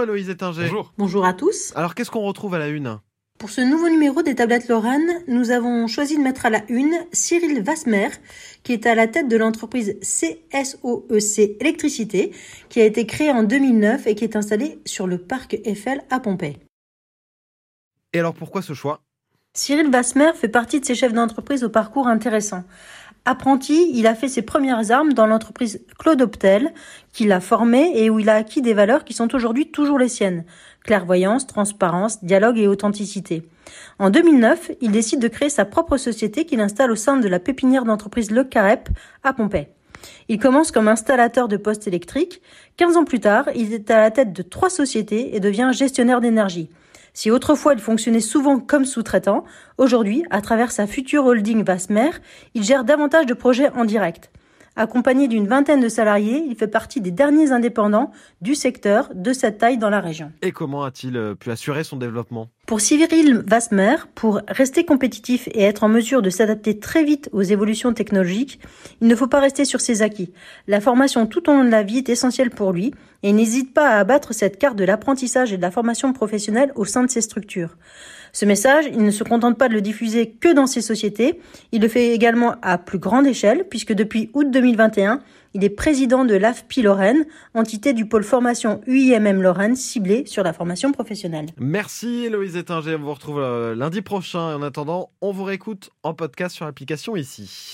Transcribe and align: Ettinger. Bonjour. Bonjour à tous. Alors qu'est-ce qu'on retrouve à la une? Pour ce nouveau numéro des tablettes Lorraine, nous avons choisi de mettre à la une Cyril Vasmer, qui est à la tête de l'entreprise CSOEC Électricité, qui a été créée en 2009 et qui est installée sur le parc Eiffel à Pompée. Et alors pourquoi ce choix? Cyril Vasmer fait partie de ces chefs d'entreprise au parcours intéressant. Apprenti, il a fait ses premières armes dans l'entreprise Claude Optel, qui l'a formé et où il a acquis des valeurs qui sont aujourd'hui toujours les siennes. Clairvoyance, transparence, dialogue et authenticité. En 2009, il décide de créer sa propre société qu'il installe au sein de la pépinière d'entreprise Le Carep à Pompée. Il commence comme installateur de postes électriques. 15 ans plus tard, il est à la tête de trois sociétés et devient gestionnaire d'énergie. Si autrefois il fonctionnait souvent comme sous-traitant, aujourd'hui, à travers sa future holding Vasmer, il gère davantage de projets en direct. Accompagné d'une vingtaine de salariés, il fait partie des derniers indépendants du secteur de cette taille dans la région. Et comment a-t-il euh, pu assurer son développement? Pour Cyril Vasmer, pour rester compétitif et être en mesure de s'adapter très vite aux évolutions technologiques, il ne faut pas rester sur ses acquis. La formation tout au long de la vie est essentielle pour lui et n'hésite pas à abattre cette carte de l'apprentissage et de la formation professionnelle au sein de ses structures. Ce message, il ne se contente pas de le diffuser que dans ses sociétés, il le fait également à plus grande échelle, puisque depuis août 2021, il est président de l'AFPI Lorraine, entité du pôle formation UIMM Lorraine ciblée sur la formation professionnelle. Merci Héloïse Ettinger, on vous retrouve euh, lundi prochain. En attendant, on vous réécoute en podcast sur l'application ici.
Ettinger. 0.00 0.62
Bonjour. 0.62 0.92
Bonjour 0.96 1.24
à 1.24 1.32
tous. 1.32 1.72
Alors 1.74 1.96
qu'est-ce 1.96 2.12
qu'on 2.12 2.20
retrouve 2.20 2.54
à 2.54 2.58
la 2.60 2.68
une? 2.68 3.00
Pour 3.36 3.50
ce 3.50 3.60
nouveau 3.60 3.88
numéro 3.88 4.22
des 4.22 4.36
tablettes 4.36 4.68
Lorraine, 4.68 5.24
nous 5.26 5.50
avons 5.50 5.88
choisi 5.88 6.16
de 6.16 6.22
mettre 6.22 6.46
à 6.46 6.50
la 6.50 6.62
une 6.68 6.94
Cyril 7.10 7.64
Vasmer, 7.64 8.10
qui 8.62 8.72
est 8.72 8.86
à 8.86 8.94
la 8.94 9.08
tête 9.08 9.26
de 9.26 9.36
l'entreprise 9.36 9.98
CSOEC 10.00 11.56
Électricité, 11.60 12.30
qui 12.68 12.80
a 12.80 12.84
été 12.84 13.06
créée 13.06 13.32
en 13.32 13.42
2009 13.42 14.06
et 14.06 14.14
qui 14.14 14.22
est 14.22 14.36
installée 14.36 14.78
sur 14.86 15.08
le 15.08 15.18
parc 15.18 15.58
Eiffel 15.64 16.04
à 16.10 16.20
Pompée. 16.20 16.58
Et 18.12 18.20
alors 18.20 18.34
pourquoi 18.34 18.62
ce 18.62 18.74
choix? 18.74 19.00
Cyril 19.52 19.90
Vasmer 19.90 20.30
fait 20.36 20.48
partie 20.48 20.78
de 20.78 20.84
ces 20.84 20.94
chefs 20.94 21.12
d'entreprise 21.12 21.64
au 21.64 21.70
parcours 21.70 22.06
intéressant. 22.06 22.62
Apprenti, 23.30 23.90
il 23.92 24.06
a 24.06 24.14
fait 24.14 24.26
ses 24.28 24.40
premières 24.40 24.90
armes 24.90 25.12
dans 25.12 25.26
l'entreprise 25.26 25.84
Claude 25.98 26.22
Optel, 26.22 26.72
qui 27.12 27.26
l'a 27.26 27.40
formé 27.40 27.92
et 27.94 28.08
où 28.08 28.18
il 28.18 28.30
a 28.30 28.36
acquis 28.36 28.62
des 28.62 28.72
valeurs 28.72 29.04
qui 29.04 29.12
sont 29.12 29.34
aujourd'hui 29.34 29.70
toujours 29.70 29.98
les 29.98 30.08
siennes. 30.08 30.46
Clairvoyance, 30.82 31.46
transparence, 31.46 32.24
dialogue 32.24 32.56
et 32.56 32.66
authenticité. 32.66 33.46
En 33.98 34.08
2009, 34.08 34.70
il 34.80 34.92
décide 34.92 35.20
de 35.20 35.28
créer 35.28 35.50
sa 35.50 35.66
propre 35.66 35.98
société 35.98 36.46
qu'il 36.46 36.60
installe 36.60 36.90
au 36.90 36.96
sein 36.96 37.18
de 37.18 37.28
la 37.28 37.38
pépinière 37.38 37.84
d'entreprise 37.84 38.30
Le 38.30 38.44
Carep 38.44 38.88
à 39.22 39.34
Pompée. 39.34 39.68
Il 40.30 40.38
commence 40.38 40.70
comme 40.70 40.88
installateur 40.88 41.48
de 41.48 41.56
postes 41.56 41.88
électriques. 41.88 42.42
15 42.76 42.98
ans 42.98 43.04
plus 43.04 43.20
tard, 43.20 43.46
il 43.54 43.72
est 43.72 43.90
à 43.90 43.98
la 43.98 44.10
tête 44.10 44.34
de 44.34 44.42
trois 44.42 44.68
sociétés 44.68 45.34
et 45.34 45.40
devient 45.40 45.70
gestionnaire 45.72 46.20
d'énergie. 46.20 46.68
Si 47.14 47.30
autrefois 47.30 47.72
il 47.72 47.80
fonctionnait 47.80 48.20
souvent 48.20 48.60
comme 48.60 48.84
sous-traitant, 48.84 49.44
aujourd'hui, 49.78 50.24
à 50.30 50.42
travers 50.42 50.70
sa 50.70 50.86
future 50.86 51.24
holding 51.24 51.64
Vasmer, 51.64 52.10
il 52.54 52.62
gère 52.62 52.84
davantage 52.84 53.26
de 53.26 53.34
projets 53.34 53.70
en 53.70 53.86
direct. 53.86 54.30
Accompagné 54.76 55.26
d'une 55.26 55.48
vingtaine 55.48 55.80
de 55.80 55.88
salariés, 55.88 56.44
il 56.46 56.54
fait 56.54 56.68
partie 56.68 57.00
des 57.00 57.10
derniers 57.10 57.50
indépendants 57.50 58.12
du 58.40 58.54
secteur 58.54 59.10
de 59.14 59.32
cette 59.32 59.58
taille 59.58 59.78
dans 59.78 59.90
la 59.90 60.00
région. 60.00 60.30
Et 60.42 60.52
comment 60.52 60.84
a-t-il 60.84 61.16
euh, 61.16 61.34
pu 61.34 61.50
assurer 61.50 61.82
son 61.82 61.96
développement? 61.96 62.48
Pour 62.68 62.82
Cyril 62.82 63.42
Vasmer, 63.46 63.96
pour 64.14 64.42
rester 64.46 64.84
compétitif 64.84 65.48
et 65.52 65.62
être 65.62 65.84
en 65.84 65.88
mesure 65.88 66.20
de 66.20 66.28
s'adapter 66.28 66.78
très 66.78 67.02
vite 67.02 67.30
aux 67.32 67.40
évolutions 67.40 67.94
technologiques, 67.94 68.60
il 69.00 69.08
ne 69.08 69.14
faut 69.14 69.26
pas 69.26 69.40
rester 69.40 69.64
sur 69.64 69.80
ses 69.80 70.02
acquis. 70.02 70.34
La 70.66 70.82
formation 70.82 71.24
tout 71.24 71.48
au 71.48 71.54
long 71.54 71.64
de 71.64 71.70
la 71.70 71.82
vie 71.82 71.96
est 71.96 72.10
essentielle 72.10 72.50
pour 72.50 72.74
lui 72.74 72.92
et 73.22 73.32
n'hésite 73.32 73.72
pas 73.72 73.88
à 73.88 73.98
abattre 74.00 74.34
cette 74.34 74.58
carte 74.58 74.76
de 74.76 74.84
l'apprentissage 74.84 75.50
et 75.50 75.56
de 75.56 75.62
la 75.62 75.70
formation 75.70 76.12
professionnelle 76.12 76.72
au 76.74 76.84
sein 76.84 77.02
de 77.04 77.10
ses 77.10 77.22
structures. 77.22 77.78
Ce 78.32 78.44
message, 78.44 78.84
il 78.92 79.02
ne 79.02 79.10
se 79.10 79.24
contente 79.24 79.56
pas 79.56 79.70
de 79.70 79.74
le 79.74 79.80
diffuser 79.80 80.28
que 80.38 80.52
dans 80.52 80.66
ses 80.66 80.82
sociétés, 80.82 81.40
il 81.72 81.80
le 81.80 81.88
fait 81.88 82.08
également 82.14 82.56
à 82.60 82.76
plus 82.76 82.98
grande 82.98 83.26
échelle, 83.26 83.64
puisque 83.70 83.94
depuis 83.94 84.28
août 84.34 84.50
2021, 84.50 85.22
il 85.54 85.64
est 85.64 85.70
président 85.70 86.24
de 86.24 86.34
l'AFPI 86.34 86.82
Lorraine, 86.82 87.26
entité 87.54 87.92
du 87.92 88.06
pôle 88.06 88.24
formation 88.24 88.80
UIMM 88.86 89.42
Lorraine 89.42 89.76
ciblée 89.76 90.24
sur 90.26 90.42
la 90.42 90.52
formation 90.52 90.92
professionnelle. 90.92 91.46
Merci 91.58 92.24
Héloïse 92.26 92.56
Ettinger, 92.56 92.96
on 92.96 93.02
vous 93.02 93.14
retrouve 93.14 93.40
euh, 93.40 93.74
lundi 93.74 94.02
prochain. 94.02 94.56
En 94.56 94.62
attendant, 94.62 95.10
on 95.20 95.32
vous 95.32 95.44
réécoute 95.44 95.90
en 96.02 96.14
podcast 96.14 96.54
sur 96.54 96.64
l'application 96.64 97.16
ici. 97.16 97.66